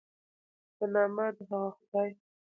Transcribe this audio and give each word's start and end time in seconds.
په 0.75 0.85
نامه 0.93 1.25
د 1.35 1.37
هغه 1.49 1.69
خدای 1.79 2.09